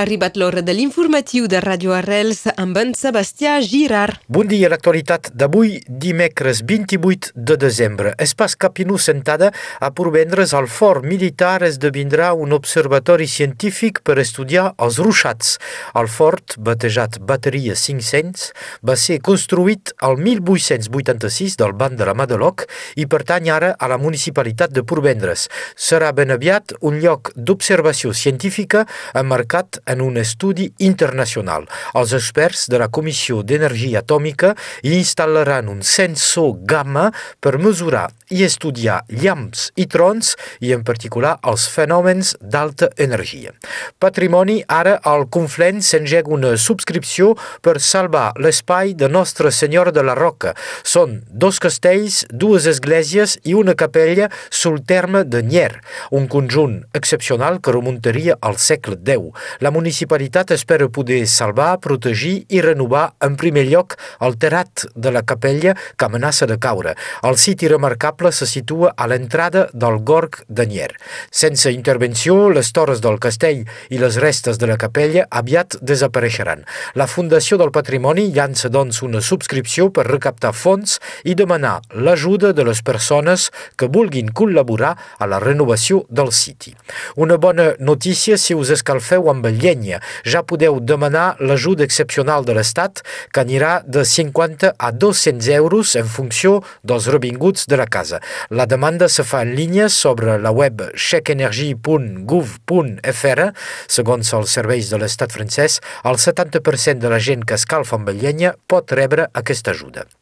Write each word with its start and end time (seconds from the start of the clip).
Arribat 0.00 0.38
l'hora 0.40 0.62
de 0.64 0.72
l'informatiu 0.72 1.44
de 1.44 1.58
Radio 1.60 1.92
Arrels 1.92 2.46
amb 2.56 2.78
en 2.80 2.94
Sebastià 2.96 3.58
Girard. 3.60 4.16
Bon 4.32 4.48
dia, 4.48 4.70
l'actualitat 4.72 5.28
d'avui, 5.36 5.74
dimecres 5.84 6.62
28 6.64 7.34
de 7.36 7.56
desembre. 7.60 8.14
Es 8.16 8.32
pas 8.32 8.56
sentada 8.96 9.50
a 9.78 9.90
vendre's 9.92 10.54
al 10.54 10.68
fort 10.68 11.04
militar 11.04 11.62
esdevindrà 11.62 12.32
un 12.32 12.52
observatori 12.52 13.26
científic 13.26 14.00
per 14.02 14.16
estudiar 14.18 14.72
els 14.78 14.96
ruixats. 14.96 15.58
El 15.94 16.08
fort, 16.08 16.56
batejat 16.56 17.18
Bateria 17.20 17.74
500, 17.76 18.54
va 18.82 18.96
ser 18.96 19.20
construït 19.20 19.92
al 20.00 20.16
1886 20.16 21.58
del 21.60 21.74
banc 21.74 21.98
de 21.98 22.06
la 22.08 22.14
Madeloc 22.14 22.64
i 22.96 23.04
pertany 23.04 23.50
ara 23.50 23.74
a 23.78 23.86
la 23.86 23.98
municipalitat 23.98 24.72
de 24.72 24.82
Porvendres. 24.82 25.50
Serà 25.76 26.14
ben 26.14 26.30
aviat 26.30 26.72
un 26.80 26.96
lloc 27.04 27.34
d'observació 27.36 28.14
científica 28.14 28.86
emmarcat 29.12 29.82
en 29.90 30.00
un 30.04 30.16
estudi 30.20 30.70
internacional. 30.78 31.66
Els 31.98 32.14
experts 32.16 32.68
de 32.70 32.78
la 32.80 32.88
Comissió 32.94 33.42
d'Energia 33.42 34.04
Atòmica 34.04 34.54
instal·laran 34.86 35.70
un 35.72 35.82
sensor 35.86 36.56
gamma 36.70 37.08
per 37.42 37.58
mesurar 37.58 38.08
i 38.30 38.44
estudiar 38.46 39.00
llamps 39.10 39.70
i 39.80 39.86
trons 39.90 40.36
i 40.62 40.70
en 40.76 40.84
particular 40.86 41.36
els 41.50 41.66
fenòmens 41.70 42.36
d'alta 42.40 42.90
energia. 43.02 43.52
Patrimoni, 43.98 44.60
ara 44.68 44.96
al 45.06 45.26
Conflent 45.34 45.82
s'engega 45.82 46.30
una 46.30 46.54
subscripció 46.56 47.34
per 47.64 47.80
salvar 47.82 48.30
l'espai 48.38 48.94
de 48.94 49.08
Nostra 49.10 49.50
Senyora 49.50 49.90
de 49.90 50.04
la 50.06 50.14
Roca. 50.18 50.54
Són 50.86 51.20
dos 51.26 51.58
castells, 51.62 52.22
dues 52.30 52.68
esglésies 52.70 53.36
i 53.42 53.56
una 53.58 53.74
capella 53.74 54.30
sul 54.50 54.80
terme 54.86 55.24
de 55.24 55.42
Nyer, 55.42 55.80
un 56.10 56.28
conjunt 56.30 56.80
excepcional 56.94 57.60
que 57.60 57.74
remuntaria 57.74 58.38
al 58.40 58.58
segle 58.58 58.96
X. 59.00 59.34
La 59.60 59.72
municipalitat 59.80 60.50
espera 60.52 60.88
poder 60.92 61.26
salvar, 61.26 61.80
protegir 61.80 62.44
i 62.52 62.60
renovar 62.60 63.14
en 63.24 63.36
primer 63.40 63.64
lloc 63.70 63.96
el 64.20 64.36
terrat 64.36 64.84
de 64.94 65.10
la 65.14 65.22
capella 65.24 65.72
que 65.96 66.04
amenaça 66.04 66.46
de 66.46 66.58
caure. 66.60 66.92
El 67.24 67.38
siti 67.40 67.68
remarcable 67.70 68.32
se 68.32 68.46
situa 68.46 68.92
a 68.96 69.06
l'entrada 69.08 69.68
del 69.72 69.98
Gorg 70.04 70.42
d'Anyer. 70.48 70.90
Sense 71.30 71.72
intervenció, 71.72 72.50
les 72.50 72.72
torres 72.76 73.00
del 73.00 73.18
castell 73.22 73.64
i 73.88 74.00
les 74.02 74.18
restes 74.20 74.60
de 74.60 74.68
la 74.68 74.76
capella 74.76 75.24
aviat 75.30 75.78
desapareixeran. 75.80 76.66
La 76.94 77.08
Fundació 77.08 77.56
del 77.60 77.72
Patrimoni 77.72 78.28
llança 78.34 78.68
doncs 78.68 79.00
una 79.06 79.24
subscripció 79.24 79.88
per 79.94 80.06
recaptar 80.10 80.52
fons 80.52 80.98
i 81.24 81.36
demanar 81.38 81.78
l'ajuda 81.94 82.52
de 82.52 82.66
les 82.68 82.82
persones 82.84 83.48
que 83.80 83.88
vulguin 83.88 84.28
col·laborar 84.34 84.92
a 85.18 85.30
la 85.30 85.40
renovació 85.40 86.04
del 86.10 86.34
siti. 86.36 86.74
Una 87.16 87.40
bona 87.40 87.72
notícia 87.78 88.36
si 88.36 88.54
us 88.54 88.74
escalfeu 88.76 89.30
amb 89.32 89.46
el 89.48 89.60
llenya. 89.70 90.02
Ja 90.26 90.42
podeu 90.42 90.80
demanar 90.82 91.36
l'ajuda 91.40 91.84
excepcional 91.86 92.44
de 92.44 92.52
l'Estat 92.58 93.02
que 93.32 93.40
anirà 93.44 93.82
de 93.86 94.04
50 94.04 94.74
a 94.76 94.92
200 94.92 95.48
euros 95.56 95.96
en 95.96 96.06
funció 96.10 96.62
dels 96.82 97.06
revinguts 97.12 97.66
de 97.70 97.76
la 97.76 97.86
casa. 97.86 98.20
La 98.50 98.66
demanda 98.66 99.08
se 99.08 99.24
fa 99.24 99.42
en 99.46 99.54
línia 99.54 99.88
sobre 99.88 100.38
la 100.38 100.50
web 100.50 100.82
chequenergie.gouv.fr. 100.94 103.52
Segons 103.86 104.32
els 104.34 104.50
serveis 104.58 104.90
de 104.90 104.98
l'Estat 104.98 105.32
francès, 105.32 105.80
el 106.04 106.16
70% 106.16 106.98
de 107.00 107.08
la 107.12 107.18
gent 107.18 107.44
que 107.44 107.54
escalfa 107.58 107.96
amb 107.96 108.08
llenya 108.10 108.54
pot 108.66 108.92
rebre 108.92 109.28
aquesta 109.34 109.70
ajuda. 109.76 110.19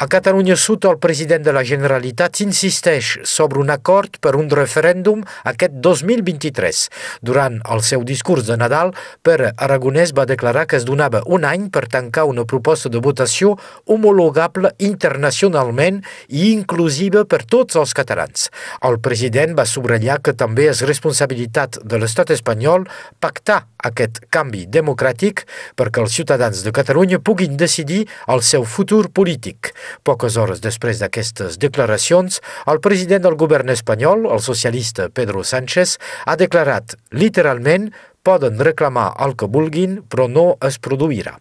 A 0.00 0.06
Catalunya 0.06 0.54
Sud, 0.54 0.84
el 0.86 1.00
president 1.02 1.42
de 1.42 1.50
la 1.50 1.64
Generalitat 1.66 2.38
insisteix 2.44 3.16
sobre 3.26 3.58
un 3.58 3.72
acord 3.74 4.20
per 4.22 4.36
un 4.38 4.46
referèndum 4.46 5.24
aquest 5.50 5.72
2023. 5.82 6.82
Durant 7.26 7.56
el 7.66 7.82
seu 7.82 8.04
discurs 8.06 8.46
de 8.46 8.54
Nadal, 8.60 8.92
Pere 9.26 9.48
Aragonès 9.58 10.12
va 10.14 10.22
declarar 10.30 10.68
que 10.70 10.78
es 10.78 10.86
donava 10.86 11.24
un 11.26 11.42
any 11.42 11.66
per 11.74 11.88
tancar 11.90 12.28
una 12.30 12.44
proposta 12.46 12.86
de 12.94 13.02
votació 13.02 13.56
homologable 13.90 14.70
internacionalment 14.78 15.98
i 16.28 16.52
inclusiva 16.52 17.24
per 17.26 17.42
tots 17.42 17.74
els 17.82 17.90
catalans. 17.90 18.52
El 18.86 19.00
president 19.02 19.58
va 19.58 19.66
subratllar 19.66 20.20
que 20.22 20.36
també 20.44 20.68
és 20.70 20.84
responsabilitat 20.86 21.80
de 21.82 21.98
l'estat 21.98 22.30
espanyol 22.36 22.86
pactar 23.18 23.64
aquest 23.90 24.22
canvi 24.30 24.62
democràtic 24.70 25.42
perquè 25.74 26.06
els 26.06 26.14
ciutadans 26.14 26.62
de 26.62 26.70
Catalunya 26.70 27.18
puguin 27.18 27.58
decidir 27.58 28.04
el 28.30 28.46
seu 28.46 28.62
futur 28.62 29.08
polític. 29.10 29.74
Poques 30.04 30.36
hores 30.36 30.62
després 30.64 31.02
d'aquestes 31.02 31.58
declaracions, 31.58 32.40
el 32.66 32.82
president 32.84 33.24
del 33.26 33.38
govern 33.40 33.72
espanyol, 33.74 34.28
el 34.28 34.44
socialista 34.44 35.08
Pedro 35.08 35.44
Sánchez, 35.44 35.98
ha 36.26 36.36
declarat 36.36 36.96
literalment 37.12 37.90
poden 38.22 38.58
reclamar 38.60 39.12
el 39.24 39.36
que 39.40 39.48
vulguin, 39.48 40.00
però 40.08 40.28
no 40.28 40.48
es 40.64 40.76
produirà. 40.82 41.38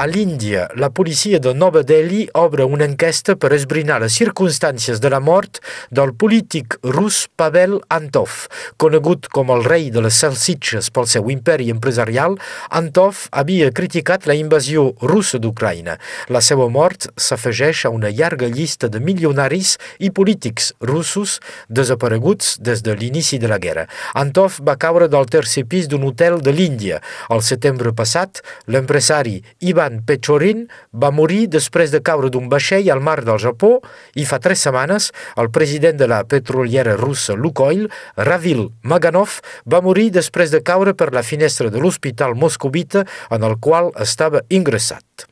A 0.00 0.06
l'Índia, 0.06 0.66
la 0.76 0.88
policia 0.88 1.38
de 1.38 1.52
Nova 1.52 1.82
Delhi 1.82 2.22
obre 2.32 2.64
una 2.64 2.86
enquesta 2.88 3.34
per 3.36 3.50
esbrinar 3.52 3.98
les 4.00 4.14
circumstàncies 4.16 4.96
de 4.96 5.08
la 5.12 5.18
mort 5.20 5.58
del 5.92 6.14
polític 6.16 6.78
rus 6.88 7.26
Pavel 7.36 7.74
Antov. 7.92 8.46
Conegut 8.80 9.28
com 9.28 9.52
el 9.52 9.60
rei 9.66 9.90
de 9.92 10.00
les 10.00 10.16
salsitxes 10.24 10.88
pel 10.88 11.04
seu 11.04 11.28
imperi 11.28 11.68
empresarial, 11.68 12.38
Antov 12.78 13.26
havia 13.42 13.68
criticat 13.76 14.24
la 14.24 14.38
invasió 14.38 14.86
russa 15.02 15.36
d'Ucraïna. 15.36 15.98
La 16.32 16.40
seva 16.40 16.70
mort 16.72 17.10
s'afegeix 17.20 17.84
a 17.84 17.92
una 17.92 18.08
llarga 18.08 18.48
llista 18.48 18.88
de 18.88 19.04
milionaris 19.04 19.74
i 20.00 20.08
polítics 20.08 20.72
russos 20.80 21.42
desapareguts 21.68 22.54
des 22.56 22.80
de 22.80 22.96
l'inici 22.96 23.36
de 23.36 23.52
la 23.52 23.60
guerra. 23.60 23.84
Antov 24.14 24.62
va 24.64 24.78
caure 24.80 25.12
del 25.12 25.28
tercer 25.28 25.68
pis 25.68 25.92
d'un 25.92 26.08
hotel 26.08 26.40
de 26.40 26.56
l'Índia. 26.56 27.04
Al 27.28 27.44
setembre 27.44 27.92
passat, 27.92 28.40
l'empresari 28.64 29.42
Ivan 29.60 29.89
Ivan 29.90 30.04
Pechorin 30.06 30.66
va 30.94 31.10
morir 31.10 31.48
després 31.50 31.90
de 31.90 32.00
caure 32.00 32.30
d'un 32.30 32.48
vaixell 32.48 32.90
al 32.90 33.02
mar 33.02 33.20
del 33.26 33.40
Japó 33.42 33.80
i 34.14 34.24
fa 34.24 34.38
tres 34.38 34.62
setmanes 34.62 35.10
el 35.36 35.50
president 35.50 35.98
de 35.98 36.06
la 36.06 36.22
petroliera 36.24 36.96
russa 36.96 37.34
Lukoil, 37.34 37.88
Ravil 38.16 38.70
Maganov, 38.82 39.40
va 39.66 39.82
morir 39.82 40.10
després 40.10 40.50
de 40.50 40.62
caure 40.62 40.94
per 40.94 41.12
la 41.12 41.22
finestra 41.22 41.70
de 41.70 41.80
l'hospital 41.80 42.34
moscovita 42.34 43.04
en 43.30 43.42
el 43.42 43.58
qual 43.58 43.92
estava 43.98 44.44
ingressat. 44.48 45.29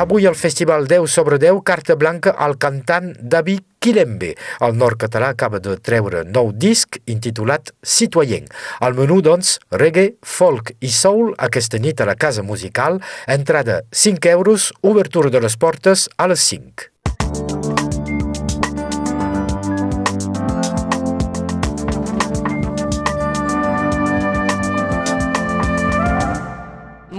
Avui 0.00 0.24
al 0.24 0.34
Festival 0.34 0.86
10 0.86 1.10
sobre 1.12 1.36
10, 1.36 1.60
carta 1.62 1.94
blanca 1.94 2.30
al 2.30 2.56
cantant 2.56 3.10
David 3.20 3.66
Quilembe. 3.78 4.30
El 4.64 4.78
nord 4.80 4.96
català 5.02 5.28
acaba 5.34 5.58
de 5.60 5.74
treure 5.76 6.22
nou 6.24 6.54
disc 6.56 6.96
intitulat 7.04 7.74
Citoyen. 7.84 8.46
Al 8.80 8.96
menú, 8.96 9.18
doncs, 9.20 9.58
reggae, 9.82 10.14
folk 10.24 10.72
i 10.80 10.88
soul 10.88 11.34
aquesta 11.36 11.76
nit 11.84 12.00
a 12.00 12.06
la 12.08 12.16
Casa 12.16 12.40
Musical, 12.40 12.96
entrada 13.28 13.82
5 13.92 14.32
euros, 14.32 14.70
obertura 14.80 15.28
de 15.28 15.44
les 15.44 15.58
portes 15.60 16.08
a 16.16 16.30
les 16.32 16.48
5. 16.48 16.88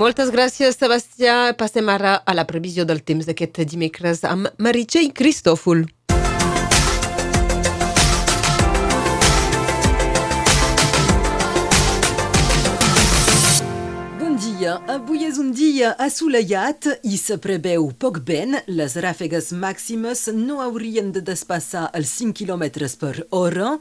Moltes 0.01 0.31
gràcies, 0.33 0.79
Sebastià. 0.81 1.51
Passem 1.59 1.89
ara 1.93 2.15
a 2.25 2.33
la 2.33 2.47
previsió 2.49 2.87
del 2.89 3.03
temps 3.05 3.27
d'aquest 3.29 3.61
dimecres 3.69 4.25
amb 4.25 4.49
Meritxell 4.57 5.11
Cristòfol. 5.13 5.85
dia. 14.61 14.77
Avui 14.87 15.25
és 15.25 15.37
un 15.41 15.50
dia 15.81 15.95
assolellat 15.97 16.85
i 17.09 17.15
se 17.17 17.39
preveu 17.41 17.87
poc 17.97 18.19
vent. 18.27 18.53
Les 18.69 18.93
ràfegues 19.01 19.47
màximes 19.57 20.27
no 20.37 20.59
haurien 20.61 21.07
de 21.15 21.23
despassar 21.25 21.87
els 21.97 22.11
5 22.19 22.35
km 22.37 22.65
per 23.01 23.23
hora. 23.33 23.71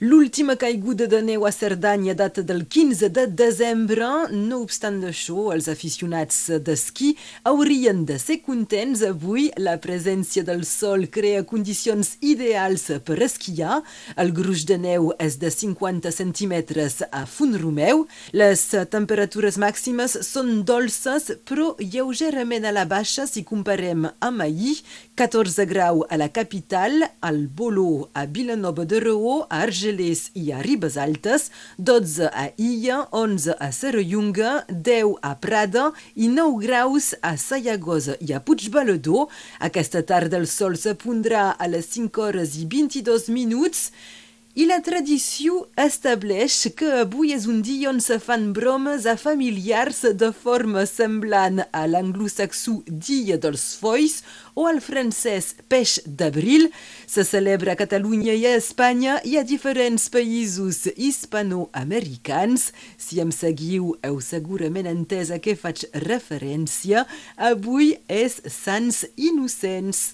L'última 0.00 0.56
caiguda 0.56 1.04
de 1.10 1.20
neu 1.20 1.44
a 1.44 1.52
Cerdanya 1.52 2.14
data 2.16 2.40
del 2.40 2.64
15 2.64 3.10
de 3.12 3.26
desembre. 3.26 4.08
No 4.32 4.62
obstant 4.64 5.02
això, 5.04 5.50
els 5.52 5.68
aficionats 5.68 6.38
d'esquí 6.64 7.10
haurien 7.44 8.06
de 8.08 8.16
ser 8.22 8.38
contents 8.46 9.04
avui. 9.04 9.50
La 9.58 9.76
presència 9.76 10.46
del 10.46 10.64
sol 10.64 11.10
crea 11.12 11.44
condicions 11.44 12.14
ideals 12.22 12.88
per 13.04 13.18
esquiar. 13.28 13.82
El 14.16 14.32
gruix 14.32 14.64
de 14.64 14.80
neu 14.80 15.12
és 15.20 15.36
de 15.36 15.52
50 15.52 16.08
centímetres 16.08 17.02
a 17.10 17.26
Font-romeu. 17.28 18.06
Les 18.32 18.64
temperatures 18.96 19.60
màximes 19.60 20.16
són 20.24 20.62
dolces 20.64 21.34
però 21.50 21.72
lleugerament 21.82 22.62
a 22.62 22.70
la 22.70 22.84
baixa 22.86 23.24
si 23.26 23.42
comparem 23.42 24.04
amb 24.22 24.44
ahir. 24.44 24.76
14 25.18 25.66
grau 25.66 26.04
a 26.06 26.16
la 26.20 26.28
capital, 26.30 27.02
al 27.20 27.40
Boló, 27.48 28.06
a 28.14 28.22
Vilanova 28.30 28.86
de 28.86 29.00
Reó, 29.02 29.48
a 29.48 29.64
Argelers 29.64 30.28
i 30.38 30.52
a 30.54 30.60
Ribes 30.62 30.96
Altes, 30.96 31.48
12 31.76 32.30
a 32.30 32.46
Illa, 32.56 33.00
11 33.10 33.56
a 33.58 33.72
Serrallonga, 33.74 34.52
10 34.70 35.18
a 35.26 35.34
Prada 35.42 35.90
i 36.14 36.30
9 36.30 36.62
graus 36.62 37.10
a 37.20 37.34
Sayagosa 37.36 38.14
i 38.22 38.30
a 38.32 38.40
Puigbalador. 38.40 39.26
Aquesta 39.58 40.04
tarda 40.06 40.38
el 40.38 40.46
sol 40.46 40.78
se 40.78 40.94
pondrà 40.94 41.50
a 41.58 41.66
les 41.66 41.90
5 41.98 42.26
hores 42.28 42.56
i 42.62 42.68
22 42.70 43.28
minuts 43.34 43.90
I 44.58 44.64
la 44.66 44.80
tradició 44.82 45.60
estableix 45.78 46.56
que 46.74 46.88
avui 47.04 47.30
és 47.36 47.44
un 47.46 47.60
dia 47.62 47.86
on 47.92 48.00
se 48.02 48.16
fan 48.18 48.48
bromes 48.50 49.06
a 49.06 49.14
familiars 49.14 50.00
de 50.18 50.32
forma 50.34 50.82
semblant 50.90 51.62
a 51.70 51.84
l'anglosaxó 51.86 52.80
Dia 52.90 53.38
dels 53.38 53.68
Fois 53.78 54.16
o 54.58 54.66
al 54.66 54.82
francès 54.82 55.52
Peix 55.70 56.00
d'Abril. 56.04 56.66
Se 57.06 57.22
celebra 57.22 57.76
a 57.76 57.78
Catalunya 57.78 58.34
i 58.34 58.42
a 58.50 58.56
Espanya 58.58 59.20
i 59.22 59.38
a 59.38 59.46
diferents 59.46 60.10
països 60.10 60.82
hispanoamericans. 60.96 62.72
Si 62.98 63.22
em 63.22 63.30
seguiu, 63.30 63.94
heu 64.02 64.18
segurament 64.18 64.90
entès 64.90 65.30
a 65.30 65.38
què 65.38 65.54
faig 65.54 65.86
referència. 66.10 67.06
Avui 67.38 67.94
és 68.10 68.42
Sants 68.50 69.04
Innocents. 69.14 70.08